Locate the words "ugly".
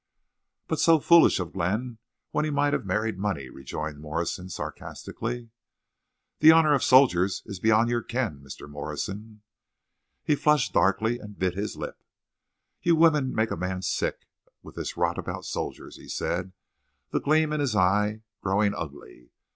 18.73-19.29